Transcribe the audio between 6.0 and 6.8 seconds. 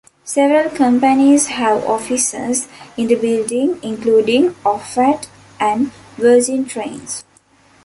Virgin